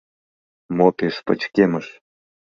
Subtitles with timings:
[0.75, 1.87] Мо пеш пычкемыш!